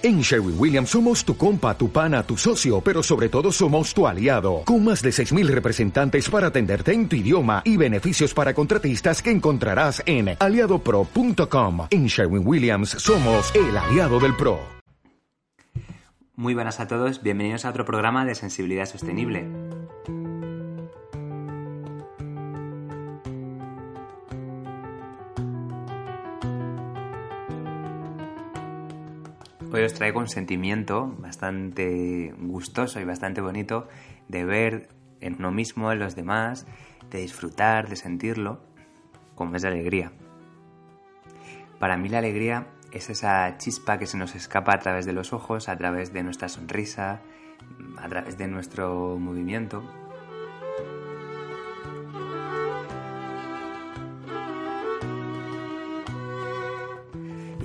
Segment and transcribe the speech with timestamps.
[0.00, 4.06] En Sherwin Williams somos tu compa, tu pana, tu socio, pero sobre todo somos tu
[4.06, 9.20] aliado, con más de 6.000 representantes para atenderte en tu idioma y beneficios para contratistas
[9.20, 11.88] que encontrarás en aliadopro.com.
[11.90, 14.60] En Sherwin Williams somos el aliado del PRO.
[16.36, 19.48] Muy buenas a todos, bienvenidos a otro programa de Sensibilidad Sostenible.
[29.88, 33.88] Os traigo un sentimiento bastante gustoso y bastante bonito
[34.28, 34.88] de ver
[35.20, 36.66] en uno mismo, en los demás,
[37.10, 38.60] de disfrutar, de sentirlo,
[39.34, 40.12] como es la alegría.
[41.78, 45.32] Para mí la alegría es esa chispa que se nos escapa a través de los
[45.32, 47.22] ojos, a través de nuestra sonrisa,
[47.98, 49.82] a través de nuestro movimiento.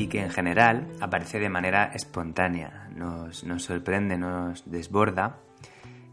[0.03, 5.37] Y que en general aparece de manera espontánea, nos, sorprende, nos desborda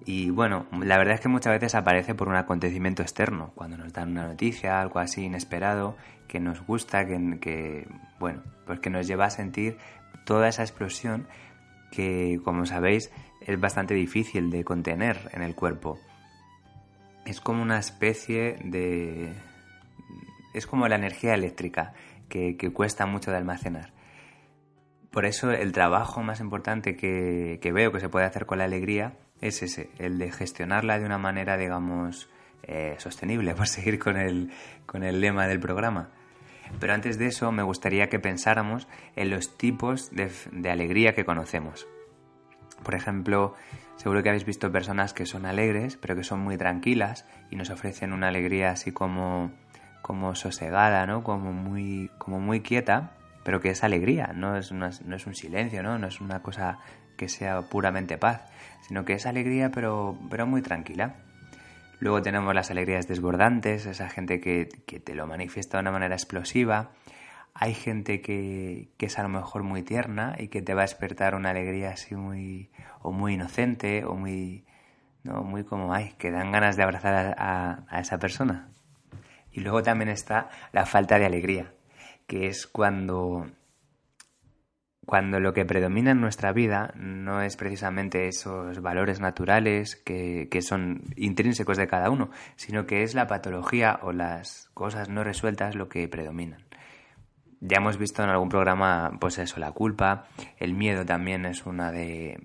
[0.06, 3.92] y bueno, la verdad es que muchas veces aparece por un acontecimiento externo, cuando nos
[3.92, 5.96] dan una noticia, algo así inesperado,
[6.28, 7.88] que nos gusta, que, que,
[8.20, 9.76] bueno, pues que nos lleva a sentir
[10.24, 11.26] toda esa explosión
[11.90, 13.10] que, como sabéis,
[13.40, 15.98] es bastante difícil de contener en el cuerpo.
[17.26, 19.32] Es como una especie de...
[20.54, 21.92] es como la energía eléctrica
[22.30, 23.92] que, cuesta mucho de almacenar.
[25.10, 29.18] Por eso el trabajo más importante que, veo que se puede hacer con la alegría
[29.40, 32.30] es ese, el de gestionarla de una manera, digamos,
[32.62, 34.50] eh, sostenible, por seguir con el,
[34.86, 36.10] con el lema del programa.
[36.78, 41.24] Pero antes de eso me gustaría que pensáramos en los tipos de, de alegría que
[41.24, 41.88] conocemos.
[42.84, 43.54] Por ejemplo,
[43.96, 47.70] seguro que habéis visto personas que son alegres, pero que son muy tranquilas y nos
[47.70, 49.50] ofrecen una alegría así como
[50.02, 51.22] como sosegada, ¿no?
[51.22, 53.12] Como muy, como muy quieta,
[53.44, 55.98] pero que es alegría, no es, no es un silencio, ¿no?
[55.98, 56.78] No es una cosa
[57.20, 58.40] que sea puramente paz,
[58.80, 61.16] sino que es alegría pero, pero muy tranquila.
[61.98, 66.14] Luego tenemos las alegrías desbordantes, esa gente que, que te lo manifiesta de una manera
[66.14, 66.92] explosiva.
[67.52, 70.84] Hay gente que, que, es a lo mejor muy tierna y que te va a
[70.84, 72.70] despertar una alegría así muy,
[73.02, 74.64] o muy inocente, o muy,
[75.22, 78.70] no, muy como, ay, que dan ganas de abrazar a, a esa persona.
[79.52, 81.72] Y luego también está la falta de alegría,
[82.26, 83.46] que es cuando,
[85.06, 90.62] cuando lo que predomina en nuestra vida no es precisamente esos valores naturales que, que
[90.62, 95.74] son intrínsecos de cada uno, sino que es la patología o las cosas no resueltas
[95.74, 96.64] lo que predominan.
[97.60, 100.28] Ya hemos visto en algún programa, pues eso, la culpa,
[100.58, 102.38] el miedo también es una de,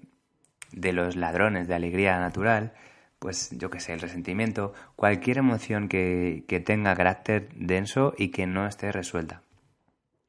[0.74, 2.74] de los ladrones de alegría natural,
[3.20, 8.68] pues yo qué sé, el resentimiento, cualquier emoción que, tenga carácter denso y que no
[8.68, 9.42] esté resuelta.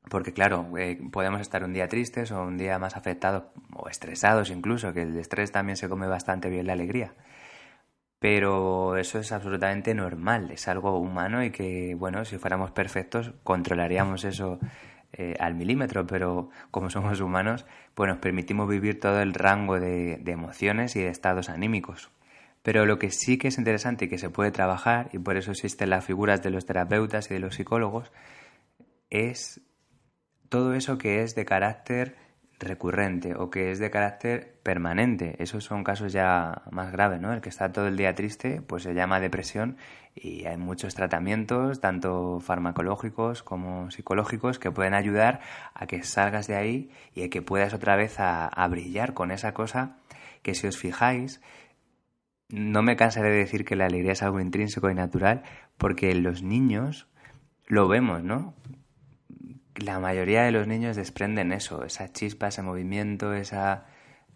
[0.09, 4.51] Porque claro, eh, podemos estar un día tristes o un día más afectados o estresados
[4.51, 7.15] incluso, que el estrés también se come bastante bien la alegría.
[8.19, 14.25] Pero eso es absolutamente normal, es algo humano y que, bueno, si fuéramos perfectos controlaríamos
[14.25, 14.59] eso
[15.13, 20.23] eh, al milímetro, pero como somos humanos, pues nos permitimos vivir todo el rango de
[20.27, 22.11] emociones y de estados anímicos.
[22.67, 25.53] Pero lo que sí que es interesante y que se puede trabajar, y por eso
[25.53, 28.11] existen las figuras de los terapeutas y de los psicólogos,
[29.09, 29.61] es
[30.49, 32.17] todo eso que es de carácter
[32.59, 35.37] recurrente o que es de carácter permanente.
[35.39, 37.33] Esos son casos ya más graves, ¿no?
[37.33, 39.77] El que está todo el día triste, pues se llama depresión
[40.17, 45.39] y hay muchos tratamientos, tanto farmacológicos como psicológicos, que pueden ayudar
[45.73, 49.55] a que salgas de ahí y a que puedas otra vez a, brillar con esa
[49.55, 49.99] cosa
[50.43, 51.41] que si os fijáis
[52.49, 55.43] no me cansaré de decir que la alegría es algo intrínseco y natural,
[55.79, 57.09] porque los niños
[57.67, 58.55] lo vemos, ¿no?
[59.75, 63.87] La mayoría de los niños desprenden eso, esa chispa, ese movimiento, esa,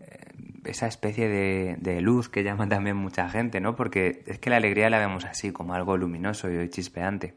[0.00, 0.18] eh,
[0.64, 3.76] esa especie de, de, luz que llama también mucha gente, ¿no?
[3.76, 7.36] Porque es que la alegría la vemos así, como algo luminoso y chispeante.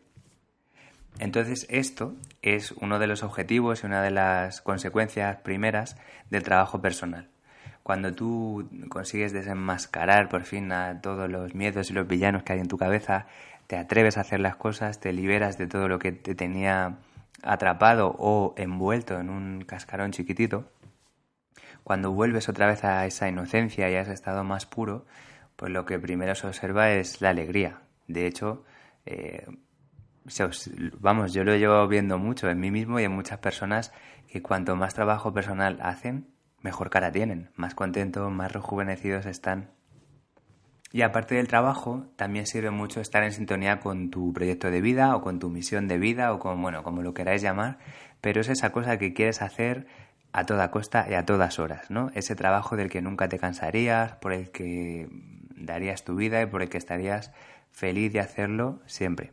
[1.20, 5.96] Entonces, esto es uno de los objetivos y una de las consecuencias primeras
[6.32, 7.33] del trabajo personal
[7.84, 12.60] cuando tú consigues desenmascarar por fin a todos los miedos y los villanos que hay
[12.60, 13.28] en tu cabeza,
[13.68, 16.98] te atreves a hacer las cosas, te liberas de todo lo que te tenía
[17.44, 20.66] atrapado o envuelto en un cascarón chiquitito,
[21.84, 25.06] cuando vuelves otra vez a esa inocencia y a ese estado más puro,
[25.58, 27.82] pues lo que primero se observa es la alegría.
[28.08, 28.64] De hecho,
[29.06, 29.46] eh,
[31.00, 33.92] vamos, yo lo llevo viendo mucho en mí mismo y en muchas personas
[34.30, 36.33] que cuanto más trabajo personal hacen,
[36.64, 39.70] mejor cara tienen, más contentos, más rejuvenecidos están.
[40.92, 45.16] Y aparte del trabajo, también sirve mucho estar en sintonía con tu proyecto de vida
[45.16, 47.80] o con tu misión de vida o con, bueno, como lo queráis llamar,
[48.22, 49.88] pero es esa cosa que quieres hacer
[50.32, 52.10] a toda costa y a todas horas, ¿no?
[52.14, 55.10] Ese trabajo del que nunca te cansarías, por el que
[55.56, 57.32] darías tu vida y por el que estarías
[57.72, 59.32] feliz de hacerlo siempre.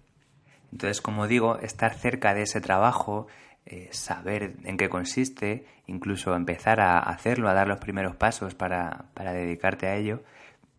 [0.73, 3.27] Entonces, como digo, estar cerca de ese trabajo,
[3.73, 9.05] eh, saber en qué consiste, incluso empezar a hacerlo, a dar los primeros pasos para,
[9.15, 10.25] dedicarte a ello,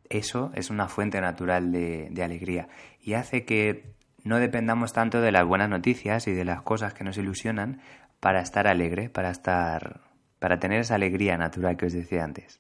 [0.10, 2.68] eso es una fuente natural de, de alegría
[3.02, 3.94] y hace que
[4.26, 7.80] no dependamos tanto de las buenas noticias y de las cosas que nos ilusionan
[8.20, 10.02] para estar alegre, para estar
[10.40, 12.60] para tener esa alegría natural que os decía antes.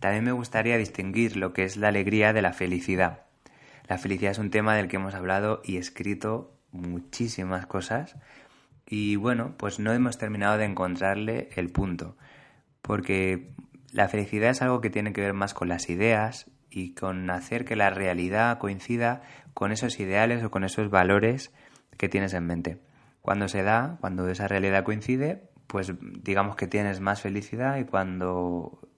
[0.00, 3.26] También me gustaría distinguir lo que es la alegría de la felicidad.
[3.86, 8.16] La felicidad es un tema del que hemos hablado y escrito muchísimas cosas
[8.88, 12.16] y bueno, pues no hemos terminado de encontrarle el punto,
[12.80, 13.52] porque
[13.92, 17.64] la felicidad es algo que tiene que ver más con las ideas y con hacer
[17.64, 21.52] que la realidad coincida con esos ideales o con esos valores
[21.98, 22.80] que tienes en mente.
[23.20, 28.88] Cuando se da, cuando esa realidad coincide, pues digamos que tienes más felicidad y cuando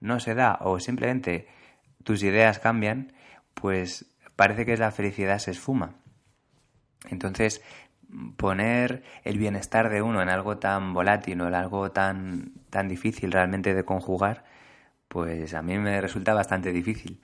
[0.00, 1.46] no se da o simplemente
[2.04, 3.12] tus ideas cambian,
[3.54, 5.94] pues parece que la felicidad se esfuma.
[7.08, 7.62] Entonces,
[8.36, 13.32] poner el bienestar de uno en algo tan volátil o en algo tan, tan difícil
[13.32, 14.44] realmente de conjugar,
[15.08, 17.20] pues a mí me resulta bastante difícil.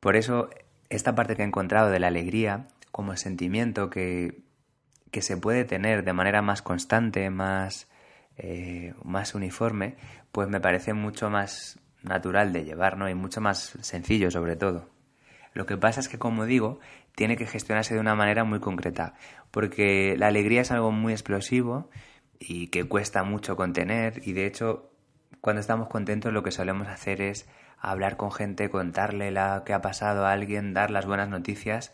[0.00, 0.50] Por eso,
[0.88, 4.42] esta parte que he encontrado de la alegría como sentimiento que,
[5.10, 7.88] que se puede tener de manera más constante, más,
[8.36, 9.96] eh, más uniforme,
[10.32, 13.08] pues me parece mucho más natural de llevar, ¿no?
[13.08, 14.88] Y mucho más sencillo sobre todo.
[15.54, 16.80] Lo que pasa es que, como digo,
[17.14, 19.14] tiene que gestionarse de una manera muy concreta,
[19.50, 21.90] porque la alegría es algo muy explosivo
[22.38, 24.90] y que cuesta mucho contener y de hecho
[25.40, 29.82] cuando estamos contentos lo que solemos hacer es hablar con gente, contarle lo que ha
[29.82, 31.92] pasado a alguien, dar las buenas noticias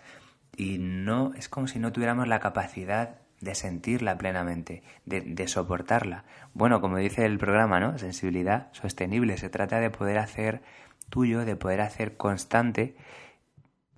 [0.56, 6.24] y no es como si no tuviéramos la capacidad de sentirla plenamente, de, soportarla.
[6.54, 7.96] Bueno, como dice el programa, ¿no?
[7.96, 9.36] Sensibilidad sostenible.
[9.36, 10.60] Se trata de poder hacer
[11.08, 12.96] tuyo, de poder hacer constante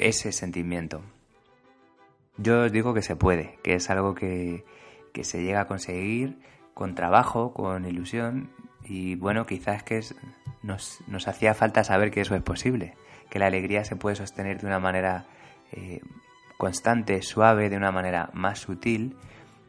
[0.01, 1.03] ese sentimiento.
[2.37, 4.65] Yo os digo que se puede, que es algo que,
[5.13, 6.39] que se llega a conseguir
[6.75, 8.51] con trabajo, con ilusión
[8.83, 10.03] y bueno, quizás que
[10.63, 12.95] nos, nos, hacía falta saber que eso es posible,
[13.29, 15.27] que la alegría se puede sostener de una manera
[15.73, 16.01] eh,
[16.57, 19.17] constante, suave, de una manera más sutil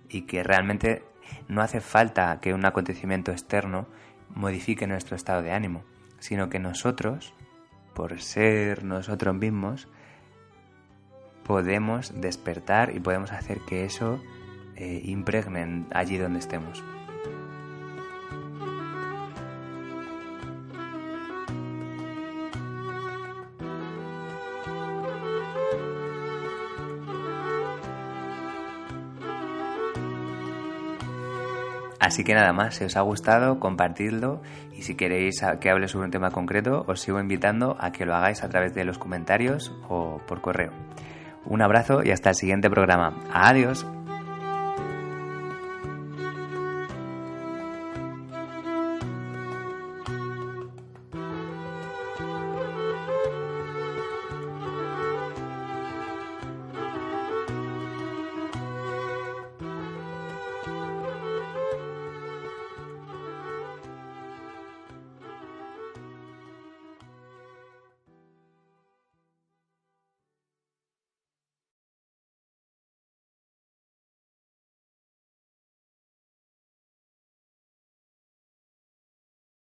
[0.10, 1.04] y que realmente
[1.48, 3.88] no hace falta que un acontecimiento externo
[4.30, 5.84] modifique nuestro estado de ánimo,
[6.20, 7.34] sino que nosotros,
[7.94, 9.90] por ser nosotros mismos,
[11.46, 14.20] podemos despertar y podemos hacer que eso
[14.76, 16.84] eh, impregne allí donde estemos.
[32.12, 34.42] Así que nada más, si os ha gustado, compartidlo
[34.76, 38.16] y si queréis que hable sobre un tema concreto, os sigo invitando a que lo
[38.16, 40.72] hagáis a través de los comentarios o por correo.
[41.46, 43.14] Un abrazo y hasta el siguiente programa.
[43.34, 43.86] Adiós.